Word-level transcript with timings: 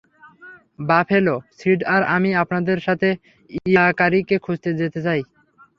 Buffalo 0.79 1.35
Seed 1.57 1.79
আর 1.93 2.01
আমি 2.15 2.29
আপনাদের 2.43 2.77
সাথে 2.87 3.09
ইয়াকারিকে 3.65 4.35
খুঁজতে 4.45 4.69
যেতে 4.81 4.99
চাই। 5.05 5.21